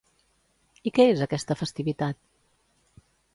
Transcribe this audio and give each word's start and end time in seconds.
I 0.89 0.93
què 0.95 1.05
és 1.09 1.21
aquesta 1.25 1.59
festivitat? 1.61 2.21